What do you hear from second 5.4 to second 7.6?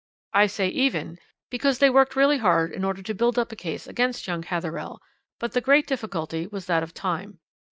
the great difficulty was that of time.